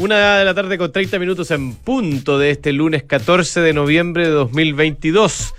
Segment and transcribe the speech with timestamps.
[0.00, 4.24] Una de la tarde con 30 minutos en punto de este lunes 14 de noviembre
[4.24, 5.52] de 2022.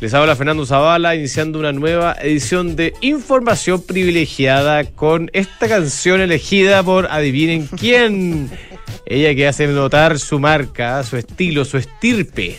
[0.00, 6.84] Les habla Fernando Zavala iniciando una nueva edición de Información Privilegiada con esta canción elegida
[6.84, 8.48] por adivinen quién.
[9.06, 12.58] Ella que hace notar su marca, su estilo, su estirpe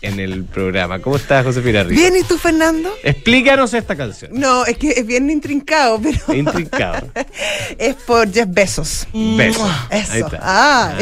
[0.00, 1.00] en el programa.
[1.00, 2.00] ¿Cómo estás, Josefina Rico?
[2.00, 2.92] Bien, ¿y tú, Fernando?
[3.02, 4.30] Explícanos esta canción.
[4.34, 6.34] No, es que es bien intrincado, pero.
[6.38, 7.08] Intrincado.
[7.78, 9.08] es por Jeff Bezos.
[9.12, 9.68] Besos.
[9.90, 10.12] Eso.
[10.12, 10.38] Ahí está.
[10.40, 10.94] Ah.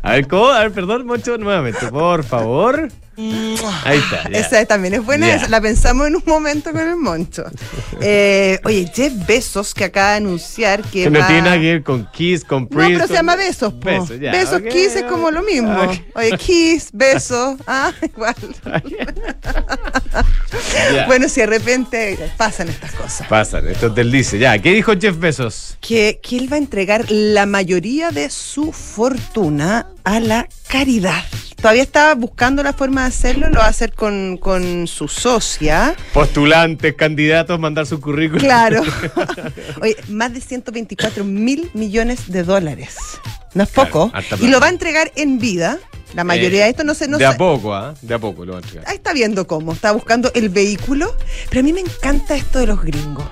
[0.00, 0.46] A ver, ¿cómo?
[0.46, 2.88] A ver, perdón, Moncho, nuevamente, por favor.
[3.16, 4.28] Ahí está.
[4.30, 4.38] ya.
[4.38, 7.44] Esa también es buena, esa la pensamos en un momento con el Moncho.
[8.00, 11.04] Eh, oye, Jeff Bezos que acaba de anunciar que.
[11.04, 12.94] Que no tiene nada que ver con Kiss, con No, Prince.
[12.94, 13.86] pero se llama Besos, po.
[13.86, 15.78] Besos, ya, Besos, Kiss es como lo mismo.
[16.14, 18.34] Oye, Kiss, Besos, ah, igual.
[21.06, 23.26] Bueno, si de repente pasan estas cosas.
[23.28, 24.38] Pasan, esto es del dice.
[24.38, 25.76] Ya, ¿qué dijo Jeff Bezos?
[25.80, 31.22] que, que él va a entregar la mayoría de su fortuna a la caridad.
[31.64, 35.94] Todavía estaba buscando la forma de hacerlo, lo va a hacer con, con su socia.
[36.12, 38.42] Postulantes, candidatos, mandar su currículum.
[38.44, 38.82] Claro.
[39.80, 42.96] Oye, más de 124 mil millones de dólares.
[43.54, 44.12] No es Claro, poco.
[44.42, 45.78] y lo va a entregar en vida.
[46.14, 47.08] La mayoría Eh, de esto no se...
[47.08, 47.94] No de a poco, ¿ah?
[48.02, 48.86] De a poco lo van a entregar.
[48.90, 49.72] Ahí está viendo cómo.
[49.72, 51.16] Está buscando el vehículo.
[51.48, 53.24] Pero a mí me encanta esto de los gringos.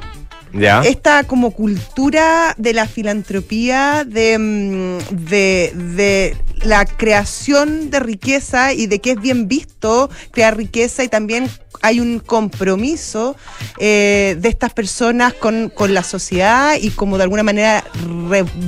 [0.85, 8.87] Esta como cultura de la filantropía, de, mm, de, de la creación de riqueza y
[8.87, 11.49] de que es bien visto crear riqueza y también
[11.81, 13.37] hay un compromiso
[13.79, 17.85] eh, de estas personas con, con la sociedad y como de alguna manera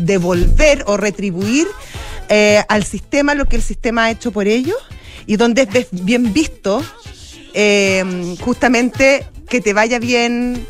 [0.03, 1.69] devolver o retribuir
[2.29, 4.79] eh, al sistema lo que el sistema ha hecho por ellos
[5.27, 6.83] y donde es bien visto
[7.53, 10.67] eh, justamente que te vaya bien,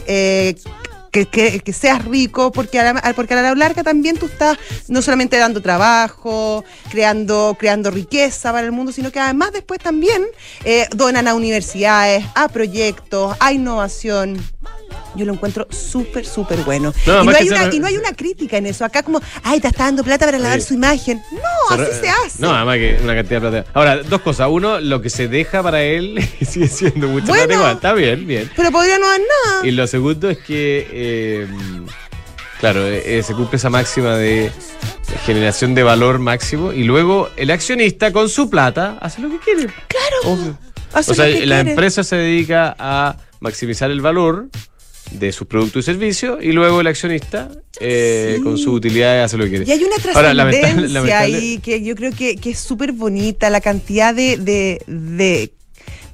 [1.14, 4.58] que, seas rico, porque a, la, porque a la larga también tú estás
[4.88, 10.24] no solamente dando trabajo, creando, creando riqueza para el mundo, sino que además después también
[10.64, 14.44] eh, donan a universidades, a proyectos, a innovación.
[15.16, 16.92] Yo lo encuentro súper, súper bueno.
[17.06, 18.84] No, y, no hay una, y no hay una crítica en eso.
[18.84, 20.68] Acá como, ay, te está dando plata para lavar Sí.
[20.68, 21.22] su imagen.
[21.32, 22.40] No, así se hace.
[22.42, 23.70] No, además que una cantidad de plata.
[23.74, 24.48] Ahora, dos cosas.
[24.50, 27.44] Uno, lo que se deja para él sigue siendo mucha Bueno.
[27.44, 27.74] plata igual.
[27.76, 28.50] Está bien, bien.
[28.56, 29.66] Pero podría no dar nada.
[29.66, 31.46] Y lo segundo es que, eh,
[32.60, 34.50] claro, eh, se cumple esa máxima de
[35.24, 39.66] generación de valor máximo y luego el accionista con su plata hace lo que quiere.
[39.88, 40.16] Claro.
[40.34, 40.58] Obvio.
[40.92, 41.70] Hace O sea, lo que la quiere.
[41.70, 44.48] empresa se dedica a maximizar el valor
[45.10, 47.50] de sus productos y servicios y luego el accionista
[47.80, 48.42] eh, Sí.
[48.42, 49.64] con su utilidad hace lo que quiere.
[49.66, 54.14] Y hay una trascendencia ahí que yo creo que, que es súper bonita, la cantidad
[54.14, 55.52] de, de, de,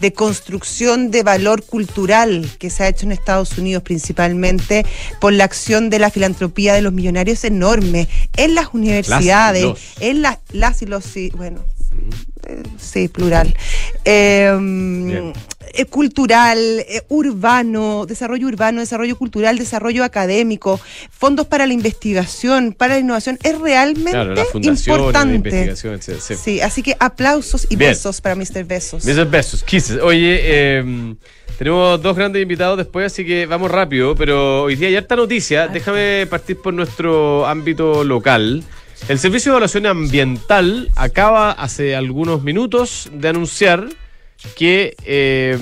[0.01, 4.85] de construcción de valor cultural que se ha hecho en Estados Unidos principalmente
[5.21, 9.67] por la acción de la filantropía de los millonarios enorme, en las universidades,
[10.01, 11.61] en las, las y los, bueno,
[12.47, 13.55] eh, sí, plural.
[14.07, 15.33] Eh.
[15.75, 22.95] Eh, cultural, eh, urbano, desarrollo urbano, desarrollo cultural, desarrollo académico, fondos para la investigación, para
[22.95, 25.35] la innovación, es realmente Claro, de importante.
[25.37, 26.21] investigación, etcétera.
[26.21, 26.35] Sí.
[26.37, 27.91] Sí, así que aplausos y Bien.
[27.91, 28.65] besos para Mr.
[28.65, 29.05] Besos.
[29.05, 30.01] Besos, besos, kisses.
[30.03, 31.15] Oye, eh,
[31.59, 35.69] tenemos dos grandes invitados después, así que vamos rápido, pero hoy día hay harta noticia.
[35.69, 38.65] Déjame partir por nuestro ámbito local.
[39.09, 43.89] El Servicio de Evaluación Ambiental acaba hace algunos minutos de anunciar
[44.57, 45.59] que eh,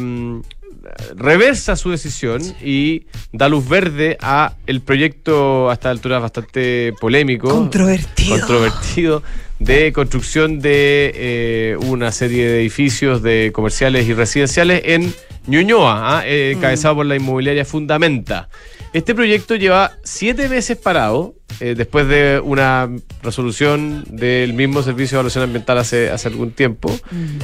[1.16, 7.48] reversa su decisión y da luz verde a el proyecto a esta altura bastante polémico
[7.48, 8.38] Controvertido.
[8.38, 9.22] controvertido
[9.58, 15.12] de construcción de eh, una serie de edificios de comerciales y residenciales en
[15.48, 16.22] Ñuñoa, ¿ah?
[16.26, 18.48] Eh, encabezado por la inmobiliaria Fundamenta.
[18.92, 22.88] Este proyecto lleva siete meses parado eh, después de una
[23.22, 26.94] resolución del mismo Servicio de Evaluación Ambiental hace, hace algún tiempo,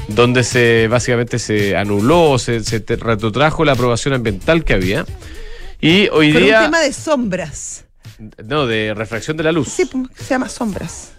[0.08, 5.04] donde se básicamente se anuló, se, se te- retrotrajo la aprobación ambiental que había.
[5.80, 6.58] Y hoy Por día...
[6.60, 7.84] un tema de sombras.
[8.44, 9.68] No, de refracción de la luz.
[9.68, 11.12] Sí, pues, se llama sombras.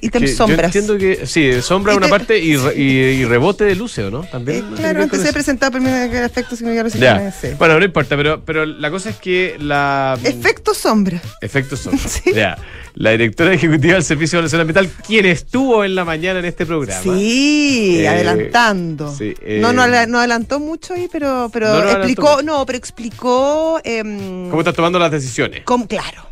[0.00, 0.66] Ítem Yo sombras.
[0.66, 2.82] entiendo que sí, sombra una te- parte y, re- y-
[3.20, 4.22] y rebote de luces, ¿no?
[4.24, 4.68] Eh, También.
[4.70, 6.54] que claro, antes con se presentado primero el efecto
[6.98, 7.32] Ya.
[7.32, 7.48] sí.
[7.58, 10.18] Bueno, no importa, pero, pero la cosa es que la.
[10.22, 11.20] Efecto sombra.
[11.40, 12.08] Efectos sombra.
[12.08, 12.32] Sí.
[12.34, 12.56] Ya.
[12.94, 16.64] La directora ejecutiva del Servicio de Evaluación Ambiental, quien estuvo en la mañana en este
[16.64, 17.02] programa.
[17.02, 19.14] Sí, Eh, adelantando.
[19.14, 22.78] sí, eh, no, no, no adelantó mucho ahí, pero, pero No, no explicó, no, pero
[22.78, 25.62] explicó em, ¿Cómo estás tomando las decisiones?
[25.64, 26.26] cómo- claro.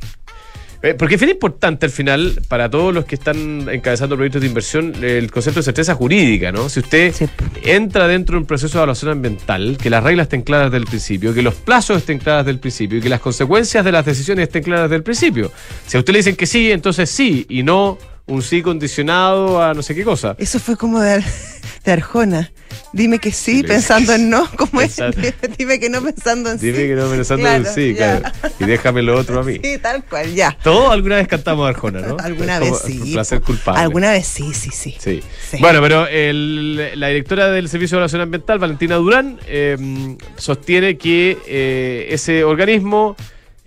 [0.84, 4.48] Eh, Porque es bien importante al final, para todos los que están encabezando proyectos de
[4.48, 6.68] inversión, el concepto de certeza jurídica, ¿no?
[6.68, 7.26] Si usted Sí.
[7.62, 10.86] entra dentro de un proceso de evaluación ambiental, que las reglas estén claras desde el
[10.86, 14.04] principio, que los plazos estén claras desde el principio y que las consecuencias de las
[14.04, 15.50] decisiones estén claras desde el principio.
[15.86, 17.96] Si a usted le dicen que sí, entonces sí, y no
[18.26, 20.34] un sí condicionado a no sé qué cosa.
[20.38, 21.22] Eso fue como de,
[21.84, 22.50] de Arjona.
[22.92, 24.48] Dime que sí, pensando en no.
[24.56, 24.96] ¿Cómo es?
[25.58, 26.72] Dime que no pensando en sí.
[26.72, 28.20] Dime que no pensando en sí, ya.
[28.20, 28.34] claro.
[28.58, 29.58] Y déjame lo otro a mí.
[29.62, 30.56] Sí, tal cual, ya.
[30.62, 32.16] Todos alguna vez cantamos Arjona, ¿no?
[32.18, 33.12] Alguna vez como sí.
[33.12, 33.80] Placer culpable.
[33.82, 34.96] Alguna vez sí, sí, sí.
[34.98, 35.22] Sí.
[35.50, 35.58] Sí.
[35.60, 39.76] Bueno, pero el- la directora del Servicio de Evaluación Ambiental, Valentina Durán, eh,
[40.36, 43.16] sostiene que eh, ese organismo,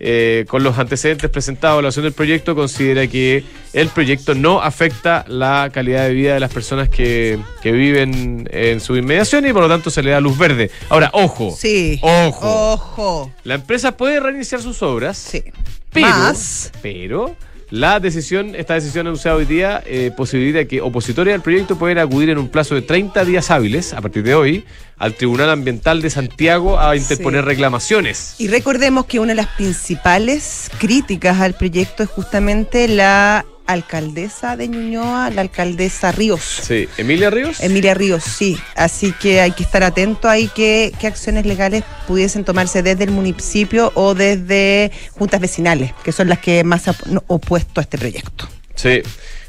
[0.00, 4.60] eh, con los antecedentes presentados a la evaluación del proyecto, considera que el proyecto no
[4.62, 9.52] afecta la calidad de vida de las personas que, que viven en su inmediación y
[9.52, 10.70] por lo tanto se le da luz verde.
[10.88, 11.54] Ahora, ojo.
[11.58, 11.98] Sí.
[12.02, 12.72] Ojo.
[12.72, 13.32] Ojo.
[13.44, 15.18] La empresa puede reiniciar sus obras.
[15.18, 15.42] Sí.
[15.90, 16.70] Pero, Más.
[16.82, 17.34] pero
[17.70, 22.30] la decisión, esta decisión anunciada hoy día, eh, posibilita que opositores al proyecto puedan acudir
[22.30, 24.64] en un plazo de 30 días hábiles, a partir de hoy,
[24.96, 27.48] al Tribunal Ambiental de Santiago a interponer Sí.
[27.48, 28.34] reclamaciones.
[28.38, 34.66] Y recordemos que una de las principales críticas al proyecto es justamente la alcaldesa de
[34.66, 36.42] Ñuñoa, la alcaldesa Ríos.
[36.42, 37.60] Sí, Emilia Ríos.
[37.60, 38.58] Emilia Ríos, sí.
[38.74, 43.10] Así que hay que estar atento ahí que qué acciones legales pudiesen tomarse desde el
[43.10, 46.96] municipio o desde juntas vecinales, que son las que más se han
[47.28, 48.48] opuesto a este proyecto.
[48.74, 49.02] Sí.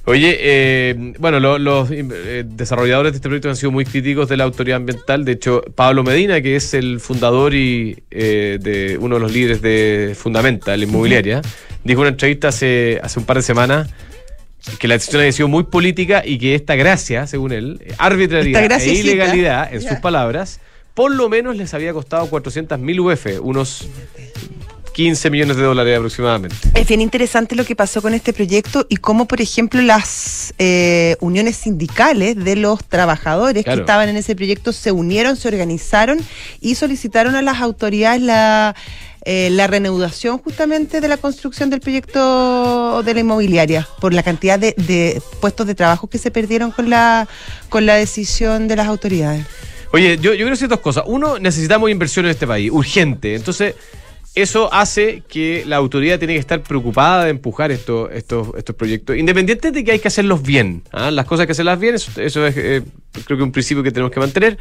[0.06, 4.38] Oye, eh, bueno, lo- los eh, desarrolladores de este proyecto han sido muy críticos de
[4.38, 5.24] la autoridad ambiental.
[5.24, 9.62] De hecho, Pablo Medina, que es el fundador y eh, de uno de los líderes
[9.62, 11.42] de Fundamenta, la inmobiliaria,
[11.84, 13.88] dijo en una entrevista hace, hace un par de semanas
[14.80, 18.84] que la decisión había sido muy política y que esta gracia, según él, arbitrariedad Esta
[18.84, 20.60] e ilegalidad, en sus palabras,
[20.94, 23.88] por lo menos les había costado 400 mil UF, unos
[24.94, 26.58] 15 millones de dólares aproximadamente.
[26.74, 31.16] Es bien interesante lo que pasó con este proyecto y cómo, por ejemplo, las eh,
[31.22, 33.78] uniones sindicales de los trabajadores Claro.
[33.78, 36.20] que estaban en ese proyecto se unieron, se organizaron
[36.60, 38.76] y solicitaron a las autoridades la,
[39.32, 44.58] eh, la reanudación justamente de la construcción del proyecto de la inmobiliaria por la cantidad
[44.58, 47.28] de, de puestos de trabajo que se perdieron con la,
[47.70, 49.46] con la decisión de las autoridades.
[49.92, 51.04] Oye, yo, yo quiero decir dos cosas.
[51.06, 53.36] Uno, necesitamos inversión en este país, urgente.
[53.36, 53.76] Entonces,
[54.42, 59.18] eso hace que la autoridad tiene que estar preocupada de empujar estos, estos, estos proyectos,
[59.18, 60.84] independiente de que hay que hacerlos bien.
[60.92, 61.12] ¿ah?
[61.12, 62.82] Las cosas hay que hacerlas bien, eso, eso es eh,
[63.26, 64.58] creo que un principio que tenemos que mantener,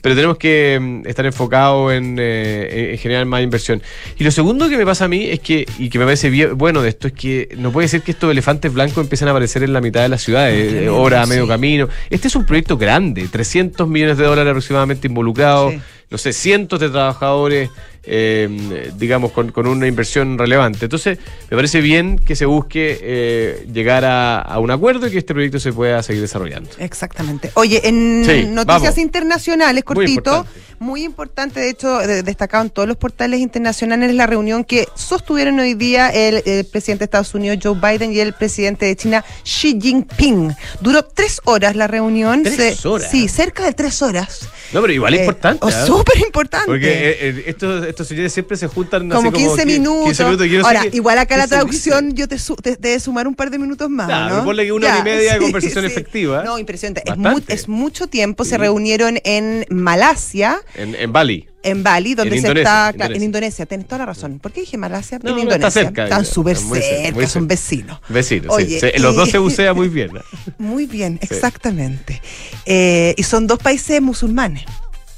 [0.00, 3.82] pero tenemos que mm, estar enfocados en, eh, en generar más inversión.
[4.18, 6.56] Y lo segundo que me pasa a mí es que, y que me parece bien,
[6.58, 9.62] bueno de esto, es que no puede ser que estos elefantes blancos empiecen a aparecer
[9.62, 11.48] en la mitad de las ciudades, eh, hora a medio sí.
[11.48, 11.88] camino.
[12.10, 15.80] Este es un proyecto grande, 300 millones de dólares aproximadamente involucrados, Sí.
[16.10, 17.70] no sé, cientos de trabajadores,
[18.04, 20.86] eh, digamos, con, con una inversión relevante.
[20.86, 21.18] Entonces,
[21.50, 25.32] me parece bien que se busque eh, llegar a, a un acuerdo y que este
[25.34, 26.70] proyecto se pueda seguir desarrollando.
[26.78, 27.50] Exactamente.
[27.54, 28.98] Oye, en Sí, noticias vamos.
[28.98, 30.60] internacionales, Muy cortito, importante.
[30.80, 35.58] muy importante, de hecho, de- destacado en todos los portales internacionales, la reunión que sostuvieron
[35.60, 39.24] hoy día el, el presidente de Estados Unidos, Joe Biden, y el presidente de China,
[39.44, 40.54] Xi Jinping.
[40.80, 42.42] Duró tres horas la reunión.
[42.42, 43.10] ¿Tres horas?
[43.10, 44.48] Sí, cerca de tres horas.
[44.72, 45.58] No, pero igual es Eh, importante.
[45.64, 45.86] oh, ¿ah?
[45.86, 46.66] Súper importante.
[46.66, 50.04] Porque eh, eh, estos, estos señores siempre se juntan como 15 qui- minutos.
[50.06, 50.46] 15 minutos.
[50.46, 52.16] y yo no sé Ahora, qué- igual acá la traducción dice.
[52.18, 54.06] yo te, su- te, te debe sumar un par de minutos más.
[54.06, 54.44] Claro, ¿no?
[54.44, 56.42] ponle que una hora y media de conversación efectiva.
[56.44, 57.02] No, impresionante.
[57.04, 58.44] Es, mu- es mucho tiempo.
[58.44, 58.56] Se Sí.
[58.56, 61.48] reunieron en Malasia, En, en Bali.
[61.62, 62.90] En Bali, donde En se Indonesia, está.
[62.92, 63.16] Indonesia.
[63.16, 64.38] En Indonesia, tienes toda la razón.
[64.40, 65.18] ¿Por qué dije Malasia?
[65.22, 65.68] No, en no, Indonesia.
[65.68, 68.00] está cerca, Están está súper cerca, son vecinos.
[68.08, 68.98] Vecinos, Oye, sí.
[69.00, 70.10] Los dos se bucea muy bien.
[70.58, 72.20] Muy bien, exactamente.
[72.66, 74.64] Eh, y son dos países musulmanes,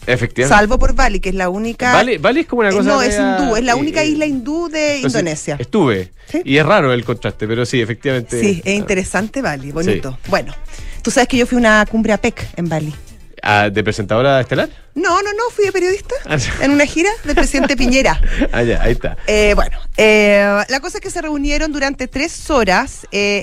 [0.06, 0.54] Efectivamente.
[0.58, 1.92] salvo por Bali, que es la única.
[1.92, 2.88] Bali, Bali es como una Eh, cosa.
[2.88, 5.56] no, es hindú, es la eh, única eh, isla hindú de entonces, Indonesia.
[5.58, 6.10] Estuve.
[6.30, 6.42] Sí.
[6.44, 8.38] Y es raro el contraste, pero sí, efectivamente.
[8.40, 10.18] Sí, es interesante Bali, bonito.
[10.28, 10.54] Bueno,
[11.02, 12.94] tú sabes que yo fui a una cumbre APEC en Bali.
[13.42, 14.68] ah, ¿De presentadora estelar?
[14.94, 18.20] No, no, no, fui de periodista Ah, en una gira del presidente Piñera.
[18.52, 19.16] Ah, ya, ahí está.
[19.26, 23.42] Eh, bueno, eh, la cosa es que se reunieron durante tres horas, eh,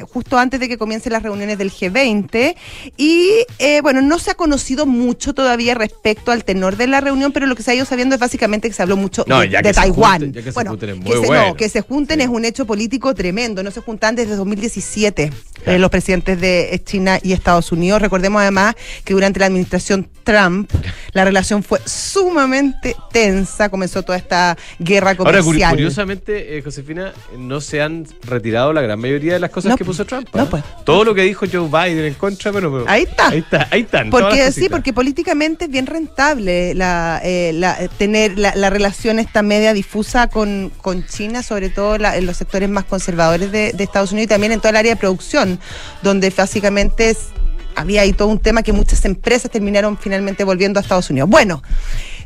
[0.00, 2.54] eh, justo antes de que comiencen las reuniones del G20,
[2.98, 7.32] y eh, bueno, no se ha conocido mucho todavía respecto al tenor de la reunión,
[7.32, 9.48] pero lo que se ha ido sabiendo es básicamente que se habló mucho No, de,
[9.48, 10.12] ya de que se Taiwán.
[10.20, 11.46] junten, ya que se bueno, junten es muy que se, bueno.
[11.48, 12.24] no, que se junten Sí.
[12.24, 15.76] es un hecho político tremendo, no se juntan desde 2017 Claro.
[15.76, 18.02] eh, los presidentes de China y Estados Unidos.
[18.02, 20.70] Recordemos además que durante la administración Trump,
[21.12, 25.62] La relación fue sumamente tensa, comenzó toda esta guerra comercial.
[25.62, 29.84] Ahora, curiosamente, eh, Josefina, no se han retirado la gran mayoría de las cosas que
[29.84, 30.28] puso Trump.
[30.34, 30.46] No, ¿ah?
[30.50, 30.64] pues.
[30.84, 33.28] Todo lo que dijo Joe Biden en contra, bueno, ahí está.
[33.28, 34.10] Ahí está, ahí están.
[34.10, 40.28] Porque sí, porque políticamente es bien rentable la, eh, tener la, relación esta media difusa
[40.28, 44.28] con, con China, sobre todo en los sectores más conservadores de, de Estados Unidos y
[44.28, 45.58] también en toda el área de producción,
[46.02, 47.28] donde básicamente es
[47.74, 51.28] había ahí todo un tema que muchas empresas terminaron finalmente volviendo a Estados Unidos.
[51.28, 51.62] Bueno,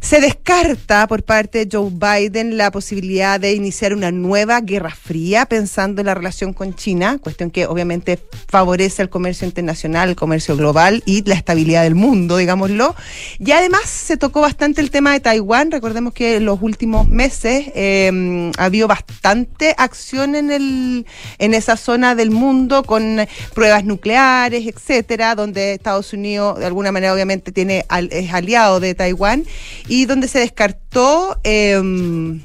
[0.01, 5.47] se descarta por parte de Joe Biden la posibilidad de iniciar una nueva guerra fría
[5.47, 10.57] pensando en la relación con China, cuestión que obviamente favorece el comercio internacional, el comercio
[10.57, 12.95] global y la estabilidad del mundo, digámoslo.
[13.39, 15.71] Y además se tocó bastante el tema de Taiwán.
[15.71, 21.07] Recordemos que en los últimos meses eh, ha habido bastante acción en, el,
[21.39, 27.13] en esa zona del mundo con pruebas nucleares, etcétera, donde Estados Unidos de alguna manera
[27.13, 29.45] obviamente tiene es aliado de Taiwán
[29.89, 32.41] y donde se descartó em,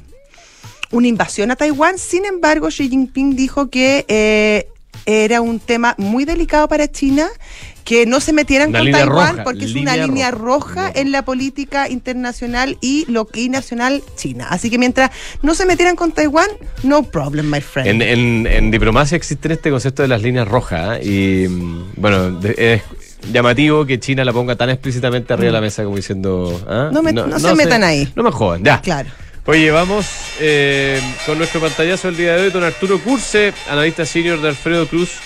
[0.90, 1.98] una invasión a Taiwán.
[1.98, 4.68] Sin embargo, Xi Jinping dijo que eh,
[5.06, 7.28] era un tema muy delicado para China
[7.84, 12.78] que no se metieran con Taiwán porque es una línea roja, en la política internacional
[12.80, 14.46] y lo que nacional China.
[14.50, 15.10] Así que mientras
[15.42, 16.48] no se metieran con Taiwán,
[16.84, 18.02] no problem, my friend.
[18.02, 21.44] En, diplomacia existe este concepto de las líneas rojas ¿eh?
[21.44, 22.82] y mm, bueno, es
[23.30, 25.64] llamativo que China la ponga tan explícitamente arriba de la mm.
[25.64, 26.60] mesa como diciendo...
[26.68, 26.90] ¿ah?
[26.92, 28.10] No, se, metan ahí.
[28.14, 28.80] No me jodan, ya.
[28.80, 29.10] Claro.
[29.44, 30.06] Oye, vamos
[30.40, 34.86] eh, con nuestro pantallazo el día de hoy, don Arturo Curse, analista senior de Alfredo
[34.86, 35.18] Cruz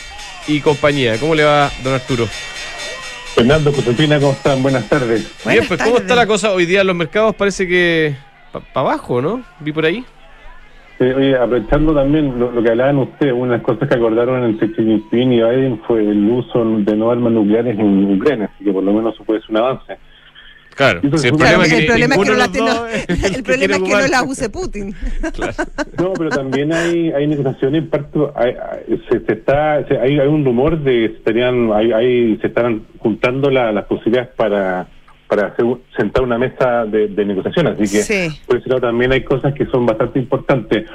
[0.49, 1.19] y compañía.
[1.19, 2.27] ¿Cómo le va, don Arturo?
[3.35, 4.63] Fernando Josefina, ¿cómo están?
[4.63, 5.27] Buenas tardes.
[5.45, 7.35] Bien, pues ¿cómo está la cosa hoy día en los mercados?
[7.35, 8.17] Parece que
[8.51, 9.43] para abajo, ¿no?
[9.61, 10.05] Vi por ahí.
[10.99, 14.83] Oye, aprovechando también lo, que hablaban ustedes, una de las cosas que acordaron entre Xi
[14.83, 18.83] Jinping y Biden fue el uso de no armas nucleares en Ucrania, así que por
[18.83, 19.99] lo menos eso puede ser un avance.
[20.77, 22.87] Claro, el, problema es que, no,
[23.35, 24.95] el problema es que no la use Putin.
[25.99, 27.85] No, pero también hay, hay negociaciones,
[28.35, 28.55] hay,
[29.09, 34.29] se, está, hay, hay, un rumor de que estarían, hay, se están juntando las posibilidades
[34.37, 34.87] para
[35.29, 35.67] para hacer,
[35.97, 39.87] sentar una mesa de, negociación, así que por ese lado también hay cosas que son
[39.87, 40.87] bastante importantes.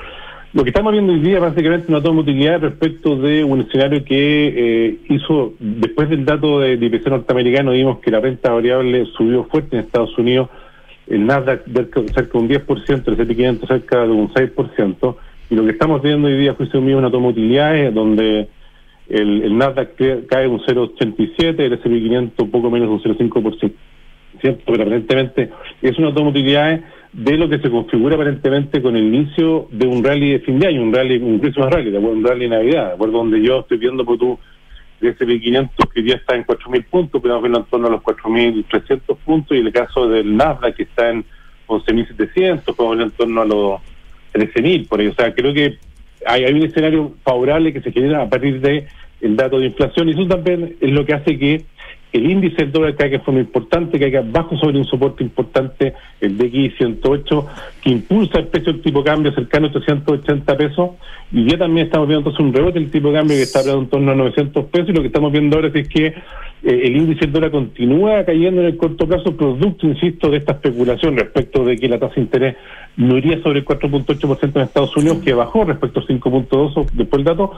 [0.53, 4.03] Lo que estamos viendo hoy día es básicamente una toma utilidad respecto de un escenario
[4.03, 9.45] que eh, hizo, después del dato de, IPC norteamericano, vimos que la renta variable subió
[9.45, 10.49] fuerte en Estados Unidos,
[11.07, 11.63] el Nasdaq
[12.13, 15.15] cerca de un 10%, el S&P 500 cerca de un 6%,
[15.49, 18.49] y lo que estamos viendo hoy día, juicio mío, una toma de utilidades donde
[19.07, 19.95] el, el Nasdaq
[20.27, 23.71] cae un 0,87, el S&P 500 un poco menos de un 0,5%,
[24.41, 25.49] pero aparentemente
[25.81, 26.81] es una toma de utilidades
[27.13, 30.67] de lo que se configura aparentemente con el inicio de un rally de fin de
[30.67, 33.77] año, un rally, un Christmas rally, un rally de Navidad, de acuerdo donde yo estoy
[33.77, 34.39] viendo por tu
[35.01, 39.17] de ese 500 que ya está en 4.000 puntos, pero en torno a los 4.300
[39.25, 41.25] puntos, y el caso del Nasdaq que está en
[41.67, 43.81] 11.700, podemos en torno a los
[44.33, 45.07] 13.000, por ahí.
[45.07, 45.77] O sea, creo que
[46.25, 48.87] hay, hay un escenario favorable que se genera a partir de
[49.21, 51.65] el dato de inflación, y eso también es lo que hace que
[52.13, 56.37] el índice del dólar caiga de forma importante, caiga bajo sobre un soporte importante, el
[56.37, 57.47] DXY 108,
[57.81, 60.89] que impulsa el precio del tipo de cambio cercano a 880 pesos,
[61.31, 63.87] y ya también estamos viendo entonces un rebote del tipo de cambio que está en
[63.87, 66.13] torno a 900 pesos, y lo que estamos viendo ahora es que eh,
[66.63, 71.15] el índice del dólar continúa cayendo en el corto plazo, producto, insisto, de esta especulación
[71.15, 72.55] respecto de que la tasa de interés
[72.97, 77.23] no iría sobre el 4.8% en Estados Unidos, que bajó respecto al 5.2% después del
[77.23, 77.53] dato,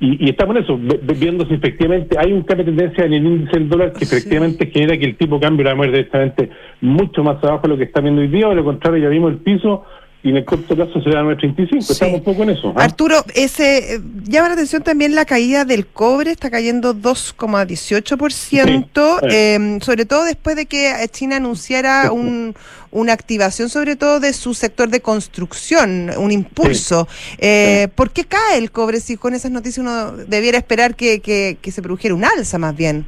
[0.00, 0.78] y, estamos en eso,
[1.18, 4.66] viendo si efectivamente hay un cambio de tendencia en el índice del dólar que efectivamente
[4.66, 6.48] genera que el tipo de cambio va a mover directamente
[6.80, 9.32] mucho más abajo de lo que está viendo hoy día, o lo contrario, ya vimos
[9.32, 9.84] el piso
[10.22, 11.90] y en el corto plazo será 9.35.
[11.90, 12.74] Estamos un poco en eso.
[12.76, 12.84] ¿ah?
[12.84, 19.78] Arturo, ese eh, llama la atención también la caída del cobre, está cayendo 2,18%, eh,
[19.80, 22.54] sobre todo después de que China anunciara un,
[22.90, 27.08] una activación, sobre todo de su sector de construcción, un impulso.
[27.38, 31.70] Eh, ¿Por qué cae el cobre si con esas noticias uno debiera esperar que, que,
[31.70, 33.06] se produjera un alza más bien?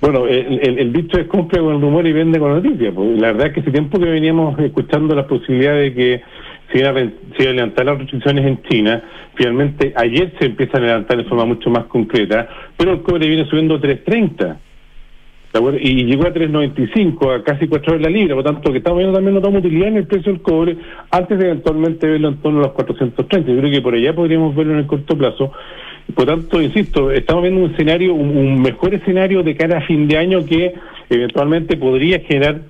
[0.00, 2.92] Bueno, el, el, dicho es cumple con el rumor y vende con noticias.
[2.94, 3.18] Pues.
[3.18, 6.22] La verdad es que hace tiempo que veníamos escuchando la posibilidad de que
[6.72, 9.02] se iban a, levantar las restricciones en China.
[9.34, 13.46] Finalmente, ayer se empieza a levantar de forma mucho más concreta, pero el cobre viene
[13.46, 14.56] subiendo 3.30.
[15.80, 19.14] Y llegó a 3.95, a casi 4 horas la libra, por tanto, que estamos viendo
[19.14, 20.76] también notamos utilidad en el precio del cobre
[21.12, 23.52] antes de eventualmente verlo en torno a los 430.
[23.52, 25.52] Yo creo que por allá podríamos verlo en el corto plazo.
[26.12, 30.18] Por tanto, insisto, estamos viendo un escenario, un, mejor escenario de cara a fin de
[30.18, 30.74] año que
[31.08, 32.60] eventualmente podría generar,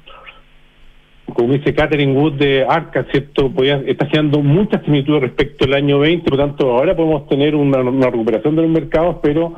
[1.26, 3.50] como dice Catherine Wood de Arca, ¿cierto?
[3.50, 7.82] Podría, está generando muchas similitudes respecto al año 20, por tanto, ahora podemos tener una,
[8.08, 9.54] recuperación de los mercados, pero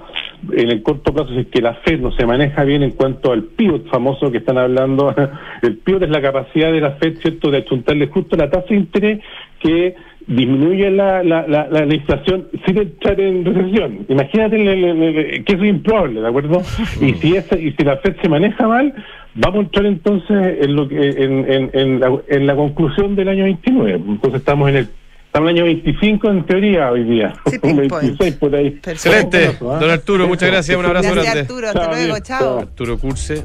[0.53, 3.31] en el corto plazo, si es que la Fed no se maneja bien en cuanto
[3.31, 5.15] al pivot famoso que están hablando,
[5.63, 8.77] el pivot es la capacidad de la Fed, ¿cierto?, de achuntarle justo la tasa de
[8.77, 9.21] interés
[9.61, 9.95] que
[10.27, 14.07] disminuye la, la, la, la, inflación sin entrar en recesión.
[14.09, 16.63] Imagínate que eso es improbable, ¿de acuerdo?
[17.01, 18.93] Y si, esa, y si la Fed se maneja mal,
[19.35, 23.29] vamos a entrar entonces en, lo que, en, en, en, la, en la conclusión del
[23.29, 24.03] año 29.
[24.09, 24.89] Entonces estamos en el
[25.27, 27.35] Estamos en el año 25 en teoría hoy día.
[27.51, 28.39] Sí, 26 pinpoint.
[28.39, 28.81] por ahí.
[28.87, 29.55] Excelente.
[29.61, 30.79] Don Arturo, muchas gracias.
[30.79, 31.41] Un abrazo Gracias, grande.
[31.53, 31.67] Arturo.
[31.67, 32.19] Hasta Chao, luego.
[32.21, 32.59] Chao.
[32.61, 33.45] Arturo Curse,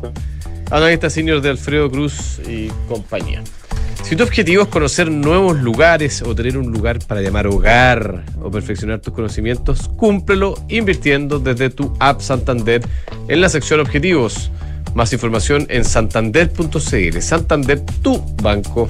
[0.72, 3.44] analista senior de Alfredo Cruz y compañía.
[4.12, 8.52] Si tu objetivo es conocer nuevos lugares o tener un lugar para llamar hogar o
[8.52, 12.82] perfeccionar tus conocimientos, cúmplelo invirtiendo desde tu app Santander
[13.30, 14.52] en la sección Objetivos.
[14.94, 17.22] Más información en santander.cl.
[17.22, 18.88] Santander, tu banco.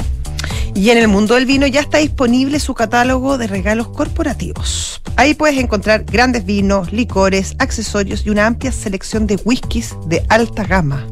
[0.73, 5.01] Y en el mundo del vino ya está disponible su catálogo de regalos corporativos.
[5.17, 10.63] Ahí puedes encontrar grandes vinos, licores, accesorios y una amplia selección de whiskies de alta
[10.63, 11.05] gama.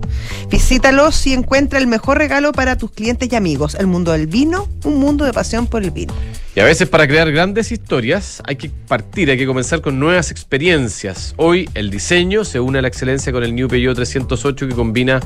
[0.50, 3.76] Visítalos y encuentra el mejor regalo para tus clientes y amigos.
[3.76, 6.14] El mundo del vino, un mundo de pasión por el vino.
[6.60, 10.30] Y a veces para crear grandes historias hay que partir, hay que comenzar con nuevas
[10.30, 11.34] experiencias.
[11.38, 15.22] Hoy el diseño se une a la excelencia con el New Peugeot 308 que combina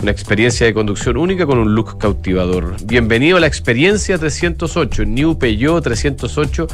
[0.00, 2.76] una experiencia de conducción única con un look cautivador.
[2.84, 6.68] Bienvenido a la experiencia 308, New Peugeot 308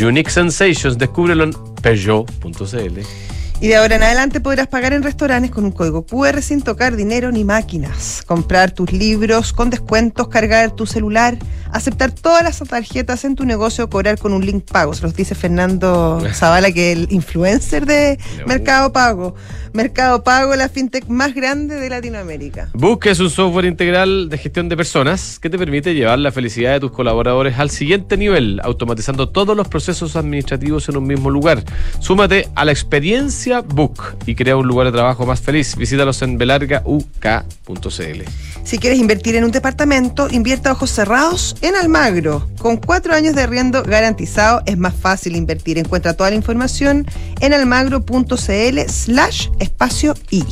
[0.00, 0.96] Unique Sensations.
[0.96, 1.50] Descúbrelo en
[1.82, 3.35] peugeot.cl.
[3.58, 6.94] Y de ahora en adelante podrás pagar en restaurantes con un código QR sin tocar
[6.94, 8.22] dinero ni máquinas.
[8.26, 11.38] Comprar tus libros con descuentos, cargar tu celular,
[11.72, 14.92] aceptar todas las tarjetas en tu negocio, cobrar con un link pago.
[14.92, 19.34] Se los dice Fernando Zavala, que es el influencer de Mercado Pago.
[19.72, 22.68] Mercado Pago, la fintech más grande de Latinoamérica.
[22.74, 26.72] Busca es un software integral de gestión de personas que te permite llevar la felicidad
[26.72, 31.62] de tus colaboradores al siguiente nivel, automatizando todos los procesos administrativos en un mismo lugar.
[32.00, 35.76] Súmate a la experiencia Book y crea un lugar de trabajo más feliz.
[35.76, 38.22] Visítalos en belargauk.cl.
[38.64, 42.48] Si quieres invertir en un departamento, invierta ojos cerrados en Almagro.
[42.58, 45.78] Con cuatro años de arriendo garantizado, es más fácil invertir.
[45.78, 47.06] Encuentra toda la información
[47.40, 50.44] en almagro.cl slash espacio I.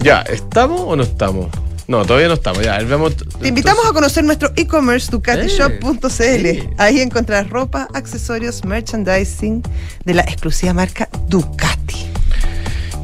[0.00, 1.48] Ya, ¿estamos o no estamos?
[1.86, 2.62] No, todavía no estamos.
[2.62, 3.14] Ya, vamos.
[3.16, 6.08] Te invitamos a conocer nuestro e-commerce ducatishop.cl.
[6.10, 6.68] sí.
[6.78, 9.62] Ahí encontrarás ropa, accesorios, merchandising
[10.04, 12.06] de la exclusiva marca Ducati.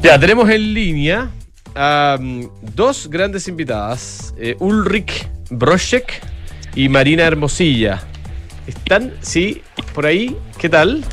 [0.01, 1.29] Ya, tenemos en línea
[1.75, 6.21] a mm, dos grandes invitadas, eh, Ulrich Broschek
[6.75, 8.01] y Marina Hermosilla.
[8.65, 9.13] ¿Están?
[9.21, 9.61] Sí,
[9.93, 10.35] por ahí.
[10.57, 11.03] ¿Qué tal?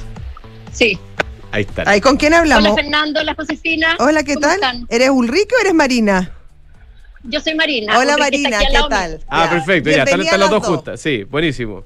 [0.73, 0.99] Sí.
[1.53, 1.87] Ahí están.
[1.87, 2.73] Ay, ¿Con quién hablamos?
[2.73, 3.97] Hola Fernando, hola Josefina.
[3.99, 4.55] Hola, ¿qué ¿Cómo tal?
[4.55, 4.87] están?
[4.89, 6.33] ¿Eres Ulrike o eres Marina?
[7.25, 7.99] Yo soy Marina.
[7.99, 9.21] Hola Marina, ¿qué tal?
[9.29, 11.01] Ah, perfecto, ya, están, están las dos juntas.
[11.01, 11.85] Sí, buenísimo.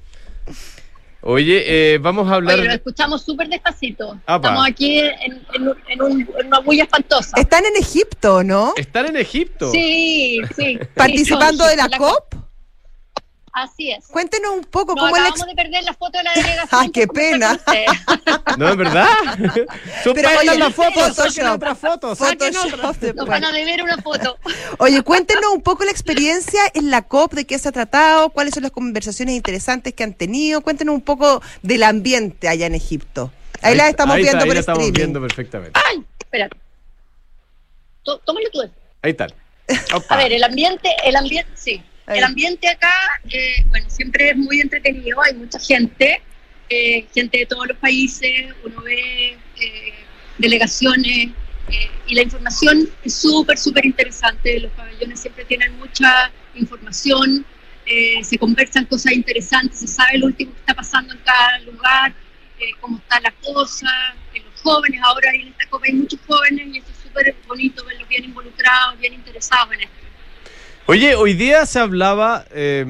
[1.25, 2.59] Oye, eh, vamos a hablar.
[2.59, 4.19] Oye, lo escuchamos súper despacito.
[4.27, 4.49] Apa.
[4.49, 7.37] Estamos aquí en, en un- en un- en una bulla espantosa.
[7.41, 8.73] Están en Egipto, ¿no?
[8.77, 9.71] Están en Egipto.
[9.71, 10.79] Sí, sí.
[10.97, 12.35] Participando Sí, de la la COP.
[13.55, 14.07] Así es.
[14.07, 16.33] Cuéntenos un poco Nos cómo es la acabamos ex- de perder la foto de la
[16.35, 16.69] delegación.
[16.73, 17.61] Ah, qué por pena.
[18.57, 19.07] ¿No es verdad?
[20.05, 22.09] Son Pero oye, la foto, saquen otra foto.
[23.15, 24.39] Nos van a deber una foto.
[24.79, 28.55] Oye, cuéntenos un poco la experiencia en la COP, de qué se ha tratado, cuáles
[28.55, 30.63] son las conversaciones interesantes que han tenido.
[30.63, 33.31] Cuéntenos un poco del ambiente allá en Egipto.
[33.61, 34.99] Ahí, las estamos ahí está, viendo ahí por la estamos streaming.
[34.99, 35.81] viendo perfectamente.
[35.89, 36.57] Ay, espérate.
[38.03, 38.63] Tó- Tómalo tú.
[39.03, 39.31] Ahí están.
[40.09, 41.83] A ver, el ambiente, el ambiente, sí.
[42.07, 42.95] El ambiente acá,
[43.31, 46.21] eh, bueno, siempre es muy entretenido, hay mucha gente,
[46.75, 49.95] eh, gente de todos los países, uno ve eh,
[50.39, 51.29] delegaciones
[51.69, 54.59] eh, y la información es súper, súper interesante.
[54.59, 57.45] Los pabellones siempre tienen mucha información,
[58.23, 62.15] se conversan cosas interesantes, se sabe lo último que está pasando en cada lugar,
[62.81, 63.91] cómo está la cosa,
[64.35, 68.09] los jóvenes, ahora en esta copa hay muchos jóvenes y eso es súper bonito verlos
[68.09, 70.12] bien involucrados, bien interesados en esto.
[70.87, 72.85] Oye, hoy día se hablaba, eh,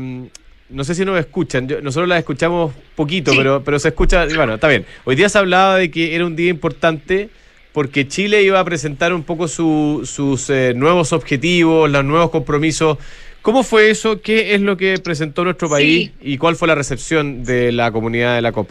[0.70, 3.36] no sé si nos escuchan, yo- nosotros la escuchamos poquito, Sí.
[3.36, 4.86] pero, pero se escucha, y bueno, está bien.
[5.04, 7.28] Hoy día se hablaba de que era un día importante
[7.72, 12.98] porque Chile iba a presentar un poco su- sus eh, nuevos objetivos, los nuevos compromisos.
[13.42, 14.20] ¿Cómo fue eso?
[14.22, 15.72] ¿Qué es lo que presentó nuestro Sí.
[15.74, 18.70] país y cuál fue la recepción de la comunidad de la COP?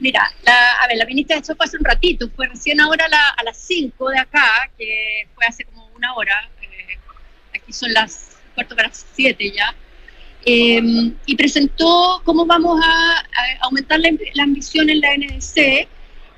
[0.00, 3.06] Mira, la, a ver, la ministra de eso fue hace un ratito, fue recién ahora
[3.06, 6.32] a, la- a las 5 de acá, que fue hace como una hora,
[7.72, 9.74] son las cuarto para 7 ya,
[10.44, 10.80] eh,
[11.26, 15.88] y presentó cómo vamos a, a aumentar la, la ambición en la NDC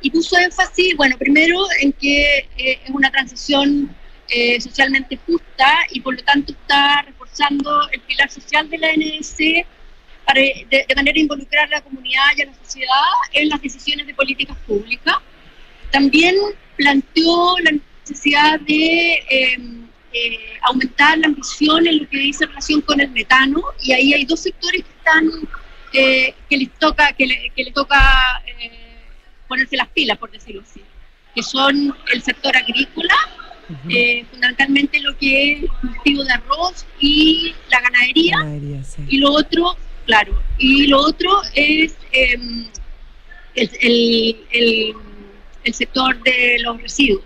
[0.02, 3.94] y puso énfasis, bueno, primero en que eh, es una transición
[4.28, 9.66] eh, socialmente justa y por lo tanto está reforzando el pilar social de la NDC
[10.26, 13.62] para, de, de manera a involucrar a la comunidad y a la sociedad en las
[13.62, 15.16] decisiones de políticas públicas.
[15.90, 16.36] también
[16.76, 23.00] planteó la necesidad de em, eh, aumentar la ambición en lo que dice relación con
[23.00, 25.31] el metano, y ahí hay dos sectores que están
[25.92, 27.98] eh, que les toca, que le, que le toca
[28.46, 28.70] eh,
[29.48, 30.81] ponerse las pilas, por decirlo así,
[31.35, 33.14] que son el sector agrícola,
[33.88, 39.03] eh, fundamentalmente lo que es el cultivo de arroz y la ganadería, Ganadería, sí.
[39.09, 42.66] y lo otro, claro, y lo otro es em,
[43.55, 44.94] el, el- el-
[45.64, 47.22] el sector de los residuos.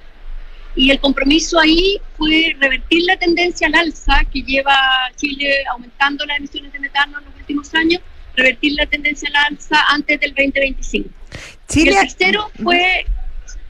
[0.78, 4.76] Y el compromiso ahí fue revertir la tendencia al alza que lleva
[5.16, 8.00] Chile aumentando las emisiones de metano en los últimos años,
[8.36, 11.08] revertir la tendencia al alza antes del 2025.
[11.08, 13.04] Y Chile, el tercero fue,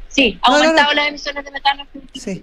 [0.09, 0.69] sí, ha No, no, no.
[0.69, 1.87] aumentado las emisiones de metano.
[2.15, 2.43] Sí.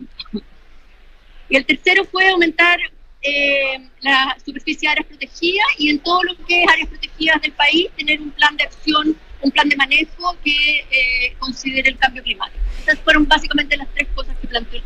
[1.50, 2.80] y el tercero fue aumentar
[3.22, 7.52] eh, la superficie de áreas protegidas y en todo lo que es áreas protegidas del
[7.52, 12.24] país tener un plan de acción, un plan de manejo que eh, considere el cambio
[12.24, 12.64] climático.
[12.82, 14.82] Esas fueron básicamente las tres cosas que planteó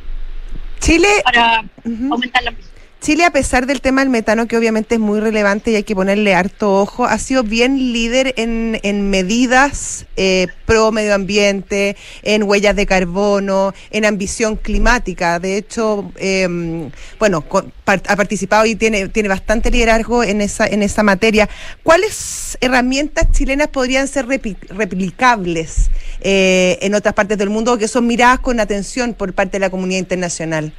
[0.82, 1.64] Chile, para
[2.12, 2.69] aumentar la ambición.
[3.02, 5.96] Chile, a pesar del tema del metano, que obviamente es muy relevante y hay que
[5.96, 12.44] ponerle harto ojo, ha sido bien líder en, en medidas eh, pro medio ambiente, en
[12.44, 15.40] huellas de carbono, en ambición climática.
[15.40, 20.84] De hecho, eh, bueno, con- ha participado y tiene, tiene bastante liderazgo en esa, en
[20.84, 21.48] esa materia.
[21.84, 28.06] ¿Cuáles herramientas chilenas podrían ser replicables eh, en otras partes del mundo o que son
[28.06, 30.74] miradas con atención por parte de la comunidad internacional?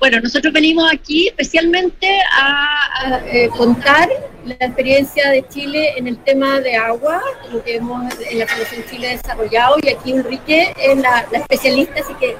[0.00, 4.08] Bueno, nosotros venimos aquí especialmente a, a, eh, contar
[4.46, 8.82] la experiencia de Chile en el tema de agua, lo que hemos en la Fundación
[8.88, 12.34] Chile desarrollado, y aquí Enrique es la, la especialista, así que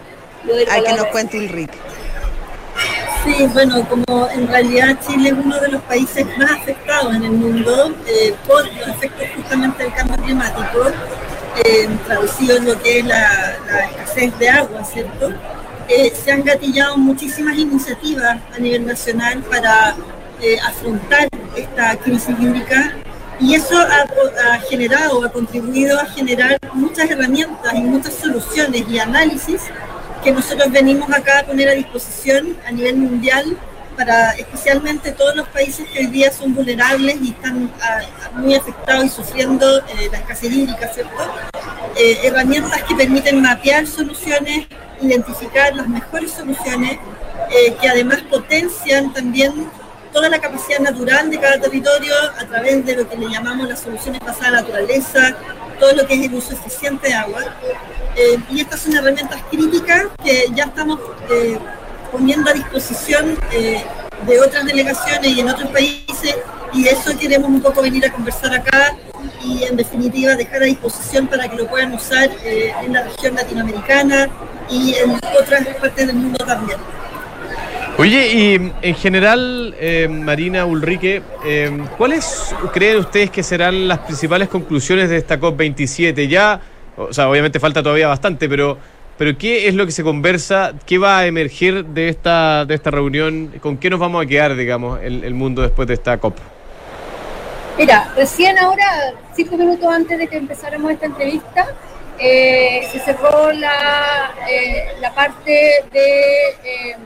[0.45, 1.71] lo Hay que nos cuente Ulrich.
[3.27, 7.33] Sí, bueno, como en realidad Chile es uno de los países más afectados en el
[7.33, 10.91] mundo eh, por los efectos justamente del cambio climático,
[11.67, 15.35] eh, traducido en lo que es la, la escasez de agua, ¿cierto?
[15.91, 19.97] Se han gatillado muchísimas iniciativas a nivel nacional para
[20.41, 22.95] eh, afrontar esta crisis hídrica
[23.41, 29.01] y eso ha, ha generado, ha contribuido a generar muchas herramientas y muchas soluciones y
[29.01, 29.63] análisis
[30.23, 33.59] que nosotros venimos acá a poner a disposición a nivel mundial
[34.01, 38.01] para especialmente todos los países que hoy día son vulnerables y están ah,
[38.33, 41.23] muy afectados y sufriendo eh, la escasez hídrica, ¿cierto?
[41.99, 44.69] Eh, herramientas que permiten mapear soluciones,
[45.03, 46.93] identificar las mejores soluciones,
[47.51, 49.71] eh, que además potencian también
[50.15, 53.81] toda la capacidad natural de cada territorio a través de lo que le llamamos las
[53.81, 55.37] soluciones basadas en la naturaleza,
[55.79, 57.43] todo lo que es el uso eficiente de agua.
[58.17, 60.99] Eh, y estas son herramientas críticas que ya estamos
[62.11, 63.83] poniendo a disposición eh,
[64.27, 66.37] de otras delegaciones y en otros países
[66.73, 68.97] y eso queremos un poco venir a conversar acá
[69.45, 73.35] y en definitiva dejar a disposición para que lo puedan usar eh, en la región
[73.35, 74.29] latinoamericana
[74.71, 76.79] y en otras partes del mundo también.
[77.99, 84.49] Oye, y en general, eh, Marina Ulrike, eh, ¿cuáles creen ustedes que serán las principales
[84.49, 86.27] conclusiones de esta COP27?
[86.27, 86.61] Ya,
[86.97, 88.79] o sea, obviamente falta todavía bastante, pero,
[89.21, 90.73] pero ¿qué es lo que se conversa?
[90.87, 93.53] ¿Qué va a emerger de esta, de esta reunión?
[93.61, 96.39] ¿Con qué nos vamos a quedar, digamos, el, el mundo después de esta COP?
[97.77, 101.67] Mira, recién ahora, cinco minutos antes de que empezáramos esta entrevista,
[102.19, 106.97] eh, se cerró la, eh, la parte de eh,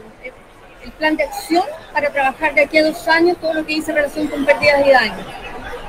[0.84, 3.92] el plan de acción para trabajar de aquí a dos años todo lo que dice
[3.92, 5.26] relación con pérdidas y daños.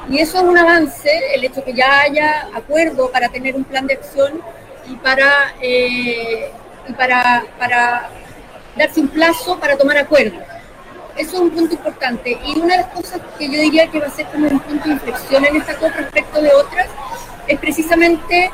[0.09, 3.85] Y eso es un avance, el hecho que ya haya acuerdo para tener un plan
[3.85, 4.41] de acción
[4.87, 6.51] y para, eh,
[6.87, 8.09] y para, para
[8.75, 10.41] darse un plazo para tomar acuerdos.
[11.17, 12.37] Eso es un punto importante.
[12.45, 14.85] Y una de las cosas que yo diría que va a ser como un punto
[14.85, 16.87] de inflexión en esta COP respecto de otras
[17.47, 18.51] es precisamente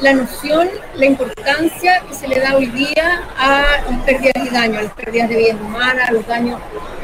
[0.00, 4.78] la noción, la importancia que se le da hoy día a las pérdidas y daños,
[4.78, 6.60] a las pérdidas de vidas humanas, a los daños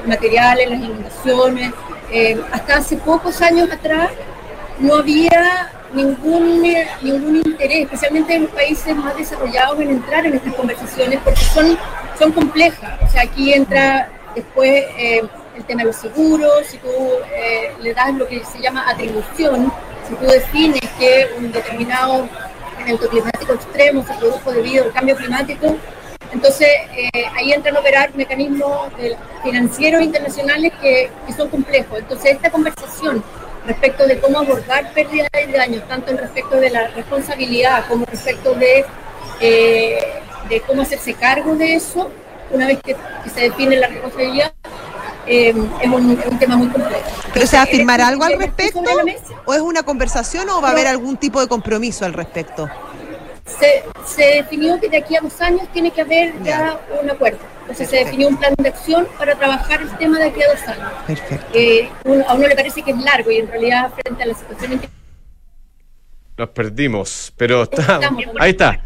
[0.06, 1.72] materiales, las inundaciones.
[2.10, 4.10] Eh, hasta hace pocos años atrás
[4.78, 6.62] no había ningún,
[7.02, 11.78] ningún interés, especialmente en los países más desarrollados, en entrar en estas conversaciones porque son,
[12.18, 12.98] son complejas.
[13.02, 15.22] O sea, aquí entra después eh,
[15.56, 16.88] el tema de los seguros, si tú
[17.34, 19.72] eh, le das lo que se llama atribución,
[20.08, 22.28] si tú defines que un determinado
[22.80, 25.76] evento climático extremo se produjo debido al cambio climático,
[26.32, 28.92] entonces eh, ahí entran a operar mecanismos
[29.42, 31.98] financieros internacionales que, que son complejos.
[31.98, 33.24] Entonces esta conversación
[33.68, 38.54] respecto de cómo abordar pérdidas y daños, tanto en respecto de la responsabilidad como respecto
[38.54, 38.84] de,
[39.40, 39.98] eh,
[40.48, 42.10] de cómo hacerse cargo de eso,
[42.50, 44.52] una vez que, que se define la responsabilidad,
[45.26, 47.04] eh, es, un, es un tema muy complejo.
[47.34, 48.80] ¿Pero se va a Entonces, firmar algo al respecto?
[49.44, 52.68] ¿O es una conversación o va a haber algún tipo de compromiso al respecto?
[53.58, 57.38] se, se definió que de aquí a dos años tiene que haber ya un acuerdo.
[57.68, 58.06] Entonces se Perfecto.
[58.06, 60.92] definió un plan de acción para trabajar el tema de aquí a dos años.
[61.06, 61.52] Perfecto.
[61.52, 64.34] Que uno- a uno le parece que es largo y en realidad frente a la
[64.34, 64.88] situación en que
[66.38, 67.82] Nos perdimos, pero está.
[67.82, 68.24] estamos.
[68.40, 68.82] Ahí está.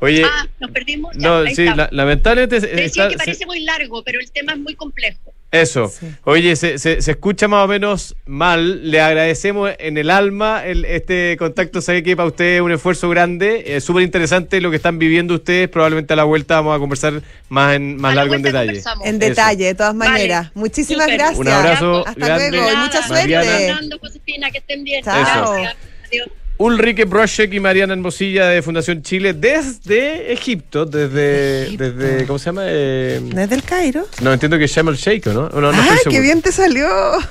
[0.00, 1.14] Oye, Ah, nos perdimos.
[1.16, 2.60] Ya, no, sí, la- lamentablemente.
[2.60, 5.32] Te decía está- que se- parece muy largo, pero el tema es muy complejo.
[5.52, 5.88] Eso.
[5.88, 6.06] Sí.
[6.24, 8.88] Oye, se, se- se escucha más o menos mal.
[8.88, 11.80] Le agradecemos en el alma el, este contacto.
[11.80, 13.64] Sé que para ustedes es un esfuerzo grande.
[13.76, 15.68] Es súper interesante lo que están viviendo ustedes.
[15.68, 18.80] Probablemente a la vuelta vamos a conversar más, en, más A la largo en detalle.
[19.04, 20.10] En detalle, de todas Vale.
[20.12, 20.50] maneras.
[20.54, 21.38] Muchísimas gracias.
[21.38, 22.50] Un abrazo Hasta grande.
[22.52, 23.44] luego y mucha Mariana.
[23.44, 23.66] suerte.
[23.66, 25.02] Fernando, Josefina, que estén bien.
[25.02, 25.14] Chao.
[25.52, 25.76] Gracias.
[26.06, 26.28] Adiós.
[26.62, 31.90] Ulrike Broschek y Mariana Hermosilla de Fundación Chile desde Egipto, desde, Egipto.
[31.92, 32.62] desde ¿cómo se llama?
[32.66, 34.06] Eh, Desde el Cairo.
[34.20, 35.48] no, entiendo que Sharm el Sheikh, ¿no?
[35.48, 36.86] No, no ¡Ay, estoy qué bien te salió!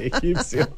[0.00, 0.68] Egipcio.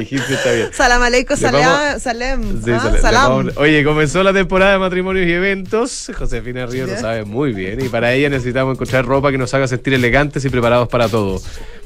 [0.00, 0.68] Egipcio está bien.
[0.72, 2.62] Salam aleikum, Salem.
[2.64, 3.50] Sí, Ah, salam.
[3.56, 6.10] Oye, comenzó la temporada de matrimonios y eventos.
[6.16, 7.84] Josefina Ríos lo sabe muy bien.
[7.84, 11.40] Y para ella necesitamos encontrar ropa que nos haga sentir elegantes y preparados para todo.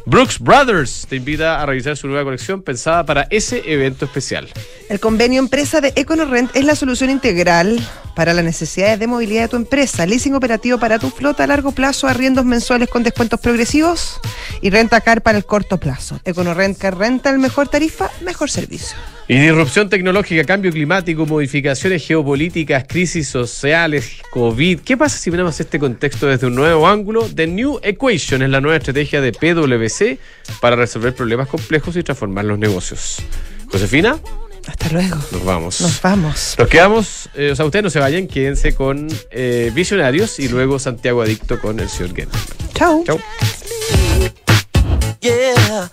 [0.09, 4.49] Brooks Brothers te invita a revisar su nueva colección pensada para ese evento especial.
[4.88, 7.79] El convenio empresa de EconoRent es la solución integral
[8.18, 10.04] para las necesidades de movilidad de tu empresa.
[10.04, 14.18] Leasing operativo para tu flota a largo plazo, arriendos mensuales con descuentos progresivos
[14.61, 16.18] y renta car para el corto plazo.
[16.24, 18.96] EconoRent Car Renta, el mejor tarifa, mejor servicio.
[19.28, 24.81] Y disrupción tecnológica, cambio climático, modificaciones geopolíticas, crisis sociales, COVID.
[24.81, 27.22] ¿Qué pasa si miramos este contexto desde un nuevo ángulo?
[27.33, 30.18] The New Equation es la nueva estrategia de PwC
[30.61, 33.18] para resolver problemas complejos y transformar los negocios.
[33.70, 34.18] Josefina,
[34.68, 35.16] Hasta luego.
[35.33, 35.81] nos vamos.
[35.81, 36.54] Nos vamos.
[36.59, 40.78] Nos quedamos, eh, o sea, ustedes no se vayan, quédense con eh, Visionarios y luego
[40.78, 42.40] Santiago Adicto con el señor Gendelman.
[42.74, 43.04] Chau.
[43.04, 43.18] Chau.
[45.20, 45.90] Yeah,